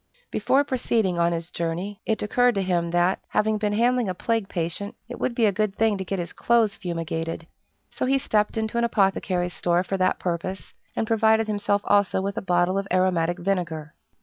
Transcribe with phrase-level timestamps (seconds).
[0.31, 4.49] Before proceeding on his journey, it occurred to him that, having been handling a plague
[4.49, 7.45] patient, it would be a good thing to get his clothes fumigated;
[7.91, 12.35] so he stepped into an apothecary's store for that purpose, and provided himself also with
[12.35, 13.93] a bottle of aromatic vinegar.